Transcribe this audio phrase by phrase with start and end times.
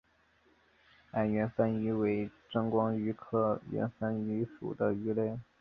[1.11, 5.37] 暗圆帆鱼为钻光鱼科圆帆鱼属的鱼类。